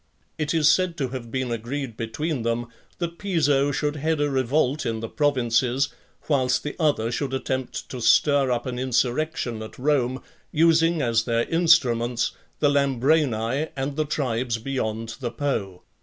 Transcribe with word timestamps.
It 0.39 0.51
is 0.51 0.67
said 0.67 0.97
to 0.97 1.09
have 1.09 1.29
been 1.29 1.51
agreed 1.51 1.95
between 1.95 2.41
them, 2.41 2.65
that 2.97 3.19
Piso 3.19 3.71
should 3.71 3.97
head 3.97 4.19
a 4.19 4.31
revolt 4.31 4.83
in 4.83 4.99
the 4.99 5.07
provinces, 5.07 5.89
whilst 6.27 6.63
the 6.63 6.75
other 6.79 7.11
should 7.11 7.35
attempt 7.35 7.87
to 7.89 8.01
stir 8.01 8.49
up 8.51 8.65
an 8.65 8.79
insurrection 8.79 9.61
at 9.61 9.77
Rome, 9.77 10.23
using 10.51 11.03
as 11.03 11.25
their 11.25 11.47
instruments 11.49 12.31
the 12.61 12.69
Lambrani, 12.69 13.67
and 13.75 13.95
the 13.95 14.05
tribes 14.05 14.57
beyond 14.57 15.17
the 15.19 15.29
Po. 15.29 15.83